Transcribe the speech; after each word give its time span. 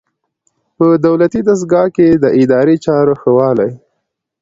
په 0.77 0.85
دولتي 1.05 1.39
دستګاه 1.49 1.87
کې 1.95 2.07
د 2.23 2.25
اداري 2.41 2.75
چارو 2.85 3.13
ښه 3.21 3.31
والی. 3.37 3.71